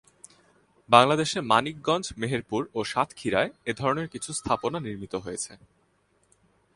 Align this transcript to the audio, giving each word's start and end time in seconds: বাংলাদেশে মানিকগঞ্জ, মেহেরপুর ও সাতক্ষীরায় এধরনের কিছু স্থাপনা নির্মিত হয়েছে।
বাংলাদেশে 0.89 1.39
মানিকগঞ্জ, 1.41 2.05
মেহেরপুর 2.17 2.61
ও 2.73 2.79
সাতক্ষীরায় 2.83 3.49
এধরনের 3.65 4.07
কিছু 4.07 4.29
স্থাপনা 4.33 4.77
নির্মিত 4.79 5.13
হয়েছে। 5.15 5.53